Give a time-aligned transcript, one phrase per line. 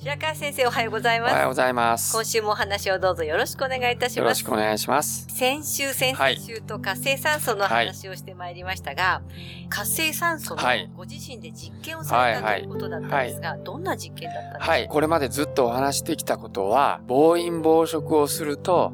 [0.00, 2.12] 白川先生おはようございおますはようございます。
[2.12, 5.26] 今週もお話をどうぞよろしくお願いいたしよますろしくお願いします。
[5.28, 9.22] 先週先々週と活性酸素の話をしてまいりましたが、
[9.68, 14.86] 活性酸素のはいご自身で実験をされた、はいということだったんですが、どんな実験だったんですか、はい。
[14.86, 18.92] これまでずっとお話してきたことは、暴飲暴食をすると、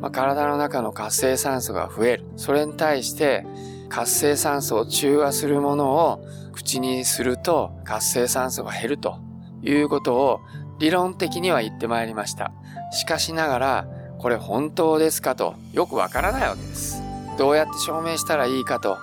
[0.00, 2.26] まあ、体の中の活性酸素が増える。
[2.36, 3.44] それに対して、
[3.88, 9.18] 活性酸素を中和するものを口にすると活性酸素が減ると
[9.64, 10.40] いうことを
[10.78, 12.52] 理論的には言ってまいりました。
[12.92, 13.86] しかしながら、
[14.18, 17.02] これ本当ですかとよくわからないわけです。
[17.36, 18.96] どうやって証明したらいいかと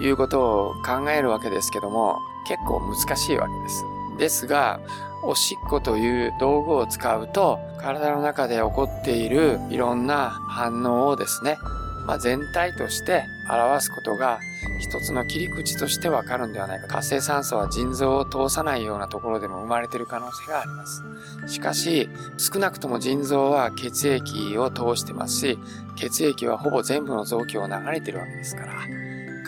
[0.00, 3.84] いうことを考えるわけですけども、結構難しいわけです。
[4.18, 4.80] ですが、
[5.22, 11.58] おしっこという道具を使うと、体の中で起こっているいろんな反応をですね、
[12.06, 13.24] まあ、全体として
[13.56, 14.40] 表すことが
[14.78, 16.88] 一つの切り口としてわかるんではないか。
[16.88, 21.02] 活性酸素は腎臓を通さないようなところでも生まれている可能性があります。
[21.46, 25.58] しかし、少なくとも腎臓は血液を通してますし、
[25.96, 28.72] 血液はほぼ全部の臓器を流れてるわけですから、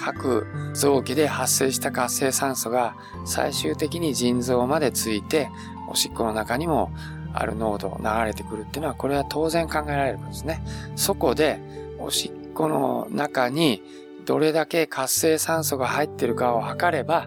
[0.05, 5.48] 各臓器で発生した活性酸素が最終的に腎臓までついて、
[5.89, 6.91] おしっこの中にも
[7.33, 10.62] ある濃度流れてくるっていうのは、これは当然考えられることですね。
[10.97, 11.61] そこで、
[11.98, 13.83] おしっこの中に
[14.25, 17.27] どれだけ活性酸素が入ってるかを測れば、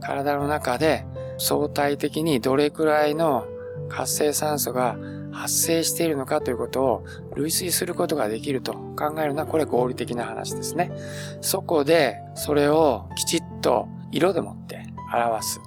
[0.00, 1.04] 体の中で
[1.38, 3.48] 相対的にどれくらいの
[3.88, 4.96] 活性酸素が
[5.32, 10.92] 発生しているのかということを類推することができると考えるのはこれ合理的な話ですね。
[11.40, 15.60] そこでそれをきちっと色でもって表す。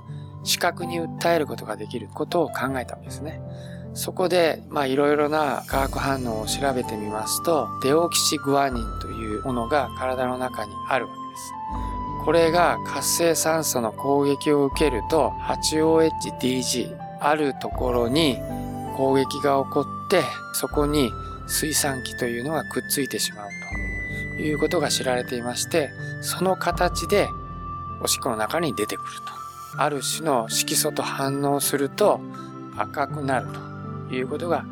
[0.45, 3.41] 視覚に訴えることができることを考えたわけですね。
[3.99, 11.53] そこで、まあいろいろな化学反応を調べてみますと、デオキシグアニンというものが体の中にあるわけです。
[12.23, 18.37] これが活性酸素の攻撃を受けると 8OHDG あるところに
[18.95, 20.21] 攻撃が起こって
[20.53, 21.11] そこに
[21.47, 23.49] 水酸基というのがくっついてしまう
[24.37, 25.89] ということが知られていまして
[26.21, 27.27] その形で
[28.01, 29.09] おしっこの中に出てくる
[29.75, 32.21] とある種の色素と反応すると
[32.77, 33.68] 赤くなると
[34.15, 34.65] いうことが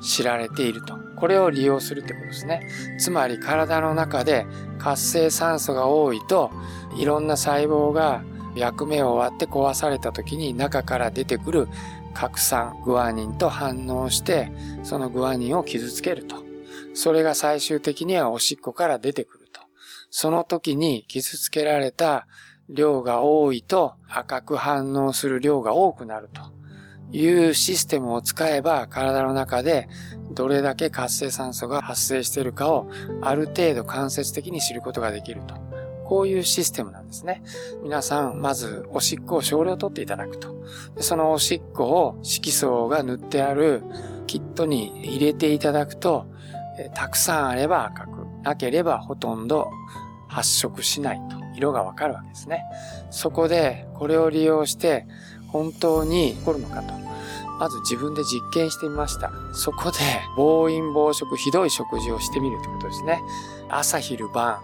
[0.00, 2.66] 知られているとこれを利用するってことですね
[2.98, 4.46] つまり体の中で
[4.78, 6.50] 活性酸素が多いと
[6.96, 8.22] いろんな細胞が
[8.54, 11.68] 役目を終わって壊された時に中から出てくる
[12.14, 14.50] 核酸グアニンと反応して
[14.82, 16.36] そのグアニンを傷つけると。
[16.92, 19.60] それが最終的にはおしっこから出てくると。
[20.10, 22.26] その時に傷つけられた
[22.68, 26.42] 量が多いと赤く反応する量が多くなると
[27.12, 29.88] いうシステムを使えば体の中で
[30.32, 32.88] どれだけ活性酸素が発生しているかを
[33.20, 35.54] ある程度間接的に知ることができると。
[36.04, 37.40] こういうシステムなんですね。
[37.84, 40.52] 皆さん、まずおしっこを少量取っていただくと。
[40.96, 43.82] でそのおしっこを色素が塗ってある
[44.26, 46.26] キットに入れていただくと、
[46.80, 49.70] えたくさんあれば赤く、なければほとんど
[50.26, 51.40] 発色しないと。
[51.54, 52.64] 色がわかるわけですね。
[53.10, 55.06] そこで、これを利用して、
[55.52, 56.94] 本当に起こるのかと。
[57.58, 59.30] まず自分で実験してみました。
[59.52, 59.98] そこで、
[60.36, 63.20] 暴飲暴食、ひどい食事をしてみるということですね。
[63.68, 64.60] 朝昼晩、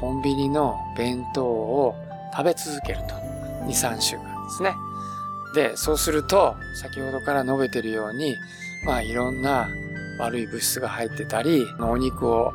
[0.00, 1.94] コンビニの弁当を
[2.32, 3.14] 食べ続けると。
[3.64, 4.74] 2、3週間ですね。
[5.54, 8.34] で、そうすると、先ほどから述べてるように、
[8.86, 9.68] まあいろんな
[10.18, 12.52] 悪い物質が入ってたり、お肉を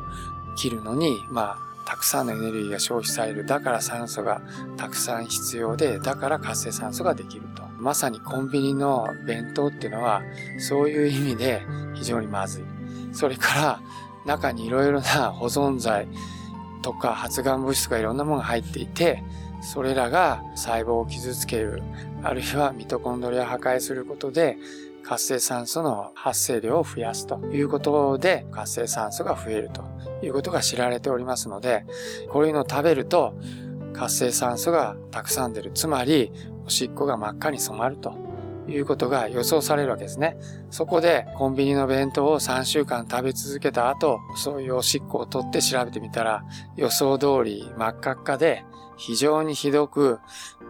[0.56, 3.46] 切るのに、まあ、たくさんのエネルギーが消費される。
[3.46, 4.40] だから酸素が
[4.76, 7.62] たくさん必要で、だから活性酸素ができると。
[7.84, 10.22] まさにコンビニの弁当っていうのは、
[10.58, 11.60] そういう意味で
[11.92, 12.64] 非常にまずい。
[13.12, 13.80] それから、
[14.24, 16.08] 中にいろいろな保存剤
[16.80, 19.22] とか発がん物質がいろんなものが入っていて、
[19.60, 21.82] それらが細胞を傷つける、
[22.22, 24.56] あるいはミトコンドリアを破壊することで、
[25.02, 29.84] 活性酸素の発生量を増やすということで活性酸素が増えると
[30.24, 31.84] いうことが知られておりますので、
[32.30, 33.38] こういうのを食べると
[33.92, 35.70] 活性酸素がたくさん出る。
[35.74, 36.32] つまり、
[36.64, 38.14] おしっこが真っ赤に染まると
[38.68, 40.36] いうことが予想されるわけですね。
[40.70, 46.44] そこでコンビニの弁当を3週間食べ続けた後、そういうおしっこを取って調べてみたら、
[46.76, 48.64] 予想通り真っ赤っかで
[48.96, 50.20] 非常にひどく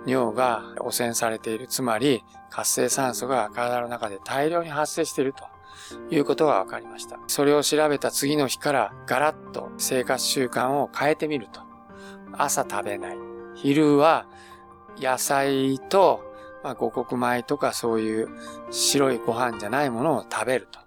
[0.07, 1.69] 尿が汚染されている。
[1.69, 5.45] つまり活性酸素が体の中で大量に発生していると。
[6.11, 7.19] いうことが分かりました。
[7.27, 11.61] それを調べた次の日からガラッと生活習慣を変えてみると。
[12.33, 13.19] 朝食べない。
[13.55, 14.27] 昼は
[14.99, 16.23] 野菜と、
[16.63, 18.29] まあ、五穀米とかそういう
[18.71, 20.81] 白いご飯じゃないものを食べると。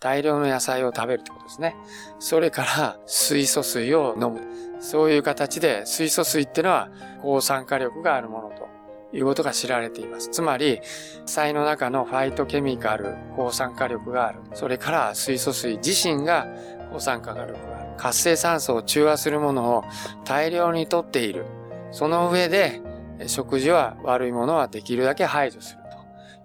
[0.00, 1.76] 大量の野菜を食べるってことですね。
[2.18, 4.40] それから水素水を飲む。
[4.80, 6.88] そういう形で水素水ってのは
[7.20, 8.68] 抗酸化力があるものと
[9.14, 10.30] いうことが知られています。
[10.30, 10.80] つまり、
[11.20, 14.40] 野菜の中のファイトケミカル、抗酸化力がある。
[14.54, 16.46] それから水素水自身が
[16.92, 17.90] 抗酸化力がある。
[17.98, 19.84] 活性酸素を中和するものを
[20.24, 21.44] 大量にとっている。
[21.92, 22.80] その上で、
[23.26, 25.80] 食事は悪いものはできるだけ排除する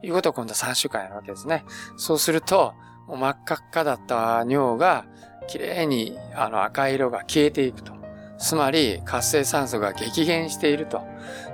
[0.01, 1.63] ということを今度は3週間やるわけですね。
[1.97, 2.73] そうすると、
[3.07, 5.05] もう真っ赤っかだった尿が
[5.47, 7.95] きれいにあの赤い色が消えていくと。
[8.37, 11.01] つまり活性酸素が激減していると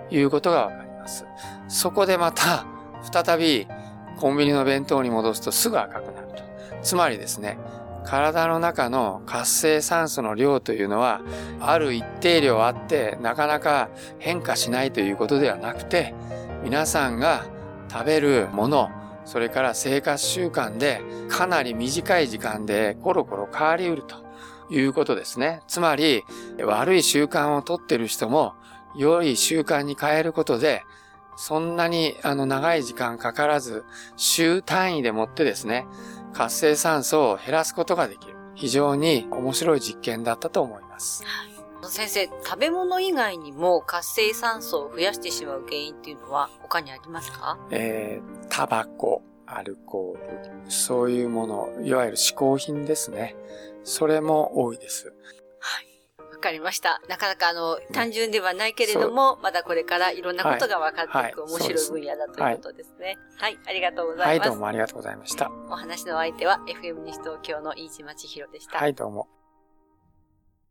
[0.09, 1.25] いうことがわかります。
[1.67, 2.65] そこでまた
[3.11, 3.67] 再び
[4.17, 6.43] コンビニの弁当に戻すとすぐ赤くなると。
[6.81, 7.57] つまりですね、
[8.03, 11.21] 体の中の活性酸素の量というのは、
[11.59, 13.89] ある一定量あって、なかなか
[14.19, 16.13] 変化しないということではなくて、
[16.63, 17.45] 皆さんが
[17.91, 18.89] 食べるもの、
[19.25, 24.15] それから生活習慣でかなり短い時間でコロコロ変わりうると
[24.73, 25.61] いうことですね。
[25.67, 26.23] つまり、
[26.63, 28.53] 悪い習慣をとっている人も、
[28.95, 30.83] 良い習慣に変えることで、
[31.37, 33.83] そんなにあの長い時間かからず、
[34.15, 35.85] 週単位でもってですね、
[36.33, 38.35] 活性酸素を減らすことができる。
[38.55, 41.23] 非常に面白い実験だったと思います。
[41.83, 47.57] 先生、食べ物以外にも活性酸素を増やしてしまう原因っていうのは他にありますか？
[47.71, 53.35] えー、タバコ、アルコール、そういうもの、いわゆる嗜好品ですね。
[53.83, 55.13] それも多いです。
[56.41, 56.51] はい。
[56.51, 57.01] かりました。
[57.07, 63.17] なかなかあの、単純ではないけれども、まだこれからいろんなことが分かっていく面白い分野だということですね。
[63.37, 64.27] はい、ありがとうございます。
[64.27, 65.51] はい、どうもありがとうございました。
[65.69, 68.77] お話の相手は FM 西東京の飯島千尋でした。
[68.77, 69.27] はい、どうも。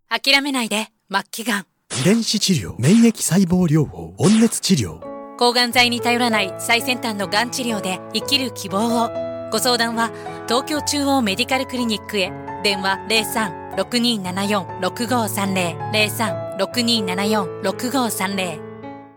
[0.09, 1.67] 諦めないで、末期がん。
[2.01, 5.01] 遺伝子治療、免疫細胞療法、温熱治療。
[5.39, 9.11] 抗がん剤に頼らない最先端のがん治療で生きる希望を。
[9.51, 10.11] ご相談は、
[10.47, 12.33] 東京中央メディカルクリニックへ。
[12.63, 16.59] 電話03-6274-6530。
[16.59, 18.70] 03-6274-6530